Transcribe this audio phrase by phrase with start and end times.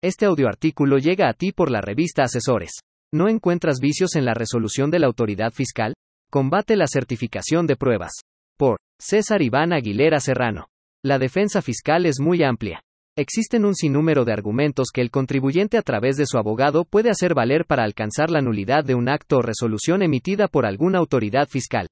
[0.00, 2.70] Este audioartículo llega a ti por la revista Asesores.
[3.12, 5.94] ¿No encuentras vicios en la resolución de la autoridad fiscal?
[6.30, 8.12] Combate la certificación de pruebas.
[8.56, 10.68] Por César Iván Aguilera Serrano.
[11.04, 12.80] La defensa fiscal es muy amplia.
[13.16, 17.34] Existen un sinnúmero de argumentos que el contribuyente a través de su abogado puede hacer
[17.34, 21.88] valer para alcanzar la nulidad de un acto o resolución emitida por alguna autoridad fiscal.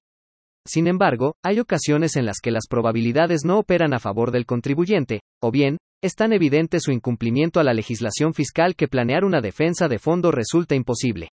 [0.65, 5.23] Sin embargo, hay ocasiones en las que las probabilidades no operan a favor del contribuyente,
[5.43, 9.89] o bien, es tan evidente su incumplimiento a la legislación fiscal que planear una defensa
[9.89, 11.31] de fondo resulta imposible.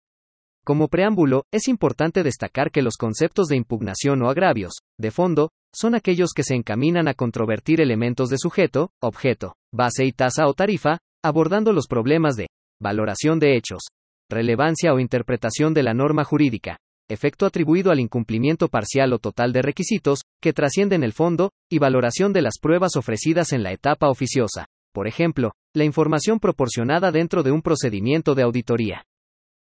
[0.65, 5.95] Como preámbulo, es importante destacar que los conceptos de impugnación o agravios, de fondo, son
[5.95, 10.99] aquellos que se encaminan a controvertir elementos de sujeto, objeto, base y tasa o tarifa,
[11.23, 12.47] abordando los problemas de
[12.81, 13.81] valoración de hechos,
[14.29, 16.77] relevancia o interpretación de la norma jurídica,
[17.09, 22.31] efecto atribuido al incumplimiento parcial o total de requisitos, que trascienden el fondo, y valoración
[22.31, 24.67] de las pruebas ofrecidas en la etapa oficiosa.
[24.93, 29.03] Por ejemplo, la información proporcionada dentro de un procedimiento de auditoría.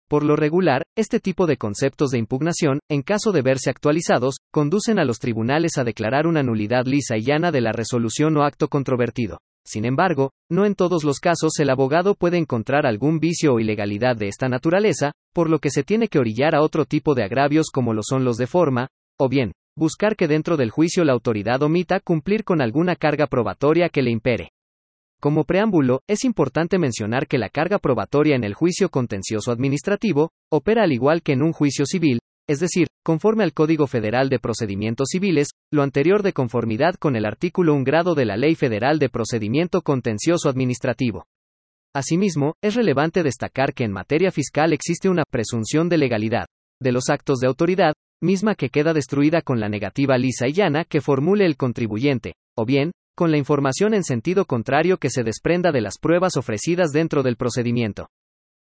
[0.08, 4.98] Por lo regular, este tipo de conceptos de impugnación, en caso de verse actualizados, conducen
[4.98, 8.68] a los tribunales a declarar una nulidad lisa y llana de la resolución o acto
[8.68, 9.38] controvertido.
[9.64, 14.16] Sin embargo, no en todos los casos el abogado puede encontrar algún vicio o ilegalidad
[14.16, 17.70] de esta naturaleza, por lo que se tiene que orillar a otro tipo de agravios
[17.72, 21.62] como lo son los de forma, o bien, buscar que dentro del juicio la autoridad
[21.62, 24.50] omita cumplir con alguna carga probatoria que le impere.
[25.20, 30.82] Como preámbulo, es importante mencionar que la carga probatoria en el juicio contencioso administrativo opera
[30.82, 32.18] al igual que en un juicio civil,
[32.52, 37.24] es decir, conforme al Código Federal de Procedimientos Civiles, lo anterior de conformidad con el
[37.24, 41.24] artículo 1 grado de la Ley Federal de Procedimiento Contencioso Administrativo.
[41.94, 46.46] Asimismo, es relevante destacar que en materia fiscal existe una presunción de legalidad
[46.78, 50.84] de los actos de autoridad, misma que queda destruida con la negativa lisa y llana
[50.84, 55.72] que formule el contribuyente, o bien, con la información en sentido contrario que se desprenda
[55.72, 58.08] de las pruebas ofrecidas dentro del procedimiento.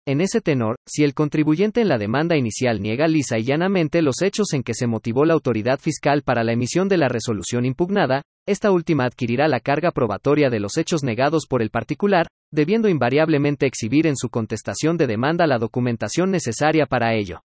[0.10, 4.24] En ese tenor, si el contribuyente en la demanda inicial niega lisa y llanamente los
[4.24, 8.24] hechos en que se motivó la autoridad fiscal para la emisión de la resolución impugnada,
[8.48, 13.68] esta última adquirirá la carga probatoria de los hechos negados por el particular, debiendo invariablemente
[13.68, 17.42] exhibir en su contestación de demanda la documentación necesaria para ello.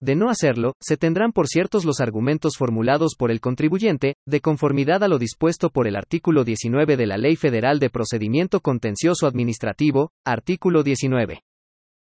[0.00, 5.02] De no hacerlo, se tendrán por ciertos los argumentos formulados por el contribuyente, de conformidad
[5.02, 10.12] a lo dispuesto por el artículo 19 de la Ley Federal de Procedimiento Contencioso Administrativo,
[10.24, 11.40] artículo 19.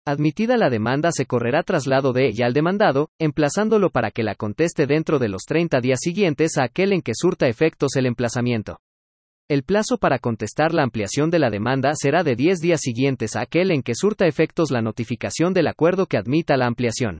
[0.06, 4.86] Admitida la demanda se correrá traslado de ella al demandado, emplazándolo para que la conteste
[4.86, 8.80] dentro de los 30 días siguientes a aquel en que surta efectos el emplazamiento.
[9.48, 13.40] El plazo para contestar la ampliación de la demanda será de 10 días siguientes a
[13.40, 17.18] aquel en que surta efectos la notificación del acuerdo que admita la ampliación.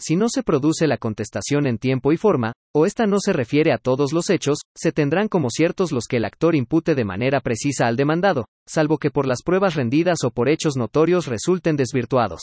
[0.00, 3.72] Si no se produce la contestación en tiempo y forma, o esta no se refiere
[3.72, 7.40] a todos los hechos, se tendrán como ciertos los que el actor impute de manera
[7.40, 12.40] precisa al demandado, salvo que por las pruebas rendidas o por hechos notorios resulten desvirtuados.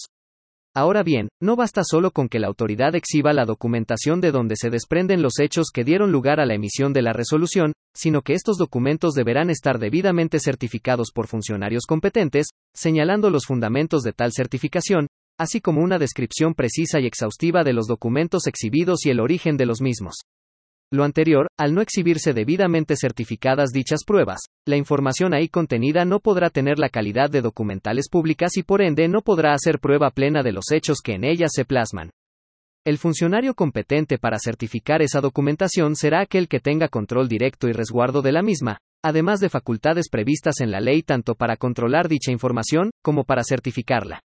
[0.74, 4.70] Ahora bien, no basta solo con que la autoridad exhiba la documentación de donde se
[4.70, 8.58] desprenden los hechos que dieron lugar a la emisión de la resolución, sino que estos
[8.58, 15.08] documentos deberán estar debidamente certificados por funcionarios competentes, señalando los fundamentos de tal certificación,
[15.42, 19.66] así como una descripción precisa y exhaustiva de los documentos exhibidos y el origen de
[19.66, 20.14] los mismos.
[20.94, 26.52] Lo anterior, al no exhibirse debidamente certificadas dichas pruebas, la información ahí contenida no podrá
[26.52, 30.52] tener la calidad de documentales públicas y por ende no podrá hacer prueba plena de
[30.52, 32.12] los hechos que en ellas se plasman.
[32.86, 38.22] El funcionario competente para certificar esa documentación será aquel que tenga control directo y resguardo
[38.22, 42.92] de la misma, además de facultades previstas en la ley tanto para controlar dicha información,
[43.02, 44.20] como para certificarla.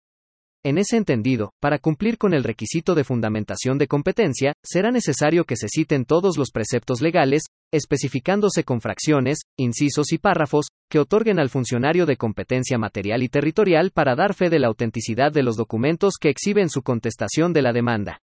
[0.66, 5.58] En ese entendido, para cumplir con el requisito de fundamentación de competencia, será necesario que
[5.58, 7.44] se citen todos los preceptos legales,
[7.74, 13.92] especificándose con fracciones, incisos y párrafos, que otorguen al funcionario de competencia material y territorial
[13.92, 17.74] para dar fe de la autenticidad de los documentos que exhiben su contestación de la
[17.74, 18.20] demanda.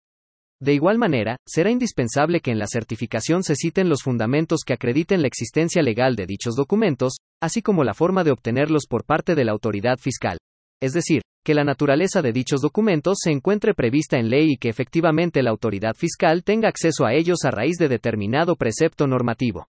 [0.61, 5.23] De igual manera, será indispensable que en la certificación se citen los fundamentos que acrediten
[5.23, 9.44] la existencia legal de dichos documentos, así como la forma de obtenerlos por parte de
[9.44, 10.39] la autoridad fiscal.
[10.84, 14.69] Es decir, que la naturaleza de dichos documentos se encuentre prevista en ley y que
[14.69, 19.67] efectivamente la autoridad fiscal tenga acceso a ellos a raíz de determinado precepto normativo.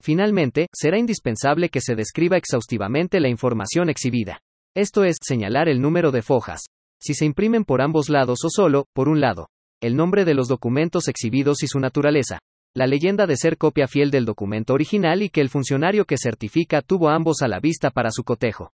[0.00, 4.40] Finalmente, será indispensable que se describa exhaustivamente la información exhibida.
[4.74, 6.62] Esto es, señalar el número de fojas.
[6.98, 9.48] Si se imprimen por ambos lados o solo, por un lado.
[9.82, 12.38] El nombre de los documentos exhibidos y su naturaleza.
[12.74, 16.80] La leyenda de ser copia fiel del documento original y que el funcionario que certifica
[16.80, 18.72] tuvo ambos a la vista para su cotejo.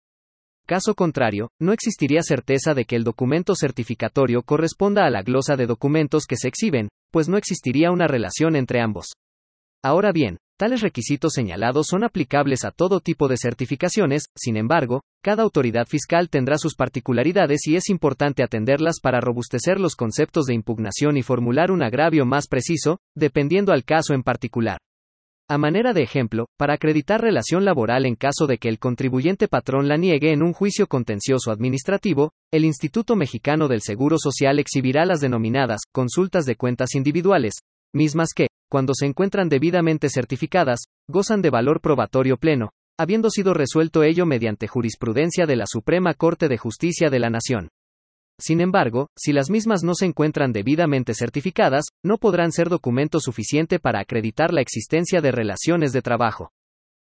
[0.67, 5.67] Caso contrario, no existiría certeza de que el documento certificatorio corresponda a la glosa de
[5.67, 9.13] documentos que se exhiben, pues no existiría una relación entre ambos.
[9.83, 15.43] Ahora bien, Tales requisitos señalados son aplicables a todo tipo de certificaciones, sin embargo, cada
[15.43, 21.17] autoridad fiscal tendrá sus particularidades y es importante atenderlas para robustecer los conceptos de impugnación
[21.17, 24.79] y formular un agravio más preciso, dependiendo al caso en particular.
[25.49, 29.89] A manera de ejemplo, para acreditar relación laboral en caso de que el contribuyente patrón
[29.89, 35.21] la niegue en un juicio contencioso administrativo, el Instituto Mexicano del Seguro Social exhibirá las
[35.21, 37.55] denominadas consultas de cuentas individuales,
[37.93, 44.03] mismas que, cuando se encuentran debidamente certificadas, gozan de valor probatorio pleno, habiendo sido resuelto
[44.03, 47.69] ello mediante jurisprudencia de la Suprema Corte de Justicia de la Nación.
[48.43, 53.79] Sin embargo, si las mismas no se encuentran debidamente certificadas, no podrán ser documento suficiente
[53.79, 56.51] para acreditar la existencia de relaciones de trabajo.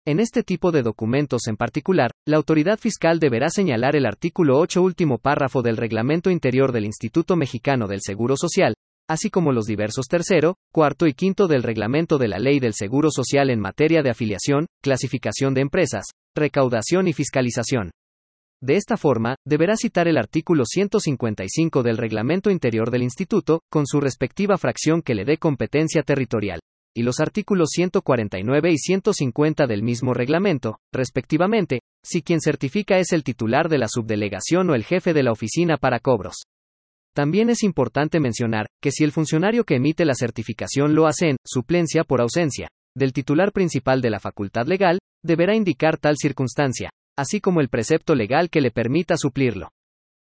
[0.05, 4.81] En este tipo de documentos en particular, la autoridad fiscal deberá señalar el artículo 8
[4.81, 8.73] último párrafo del Reglamento Interior del Instituto Mexicano del Seguro Social,
[9.09, 13.11] así como los diversos tercero, cuarto y quinto del reglamento de la Ley del Seguro
[13.11, 17.91] Social en materia de afiliación, clasificación de empresas, recaudación y fiscalización.
[18.61, 23.99] De esta forma, deberá citar el artículo 155 del Reglamento Interior del Instituto, con su
[23.99, 26.59] respectiva fracción que le dé competencia territorial,
[26.95, 33.23] y los artículos 149 y 150 del mismo reglamento, respectivamente, si quien certifica es el
[33.23, 36.37] titular de la subdelegación o el jefe de la oficina para cobros.
[37.13, 41.37] También es importante mencionar, que si el funcionario que emite la certificación lo hace en
[41.45, 47.41] suplencia por ausencia del titular principal de la facultad legal, deberá indicar tal circunstancia, así
[47.41, 49.69] como el precepto legal que le permita suplirlo.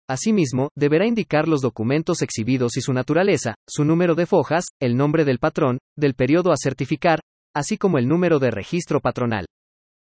[0.07, 5.25] Asimismo, deberá indicar los documentos exhibidos y su naturaleza, su número de fojas, el nombre
[5.25, 7.21] del patrón, del periodo a certificar,
[7.55, 9.47] así como el número de registro patronal.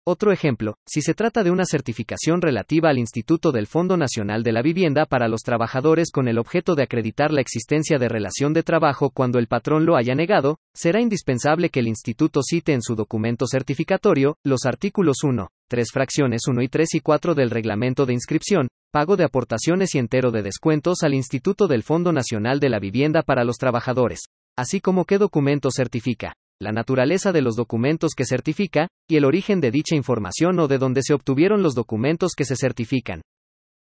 [0.08, 4.52] Otro ejemplo, si se trata de una certificación relativa al Instituto del Fondo Nacional de
[4.52, 8.62] la Vivienda para los trabajadores con el objeto de acreditar la existencia de relación de
[8.62, 12.94] trabajo cuando el patrón lo haya negado, será indispensable que el instituto cite en su
[12.94, 18.12] documento certificatorio los artículos 1, 3 fracciones 1 y 3 y 4 del reglamento de
[18.12, 22.78] inscripción, pago de aportaciones y entero de descuentos al Instituto del Fondo Nacional de la
[22.78, 24.20] Vivienda para los trabajadores,
[24.56, 29.60] así como qué documento certifica la naturaleza de los documentos que certifica, y el origen
[29.60, 33.20] de dicha información o de donde se obtuvieron los documentos que se certifican.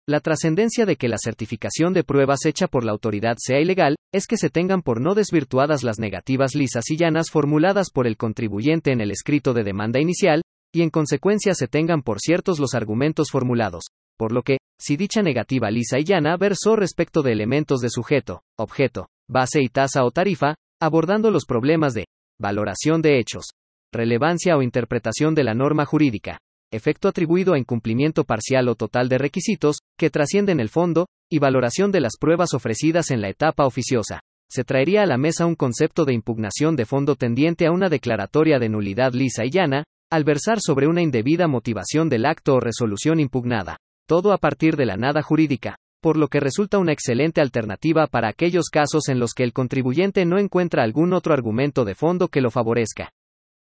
[0.09, 4.27] La trascendencia de que la certificación de pruebas hecha por la autoridad sea ilegal, es
[4.27, 8.91] que se tengan por no desvirtuadas las negativas lisas y llanas formuladas por el contribuyente
[8.91, 10.41] en el escrito de demanda inicial,
[10.73, 13.83] y en consecuencia se tengan por ciertos los argumentos formulados.
[14.17, 18.41] Por lo que, si dicha negativa lisa y llana versó respecto de elementos de sujeto,
[18.57, 22.05] objeto, base y tasa o tarifa, abordando los problemas de
[22.39, 23.45] Valoración de hechos.
[23.93, 26.39] Relevancia o interpretación de la norma jurídica.
[26.71, 31.91] Efecto atribuido a incumplimiento parcial o total de requisitos, que trascienden el fondo, y valoración
[31.91, 34.19] de las pruebas ofrecidas en la etapa oficiosa.
[34.49, 38.57] Se traería a la mesa un concepto de impugnación de fondo tendiente a una declaratoria
[38.57, 43.19] de nulidad lisa y llana, al versar sobre una indebida motivación del acto o resolución
[43.19, 43.77] impugnada.
[44.07, 48.27] Todo a partir de la nada jurídica por lo que resulta una excelente alternativa para
[48.27, 52.41] aquellos casos en los que el contribuyente no encuentra algún otro argumento de fondo que
[52.41, 53.13] lo favorezca.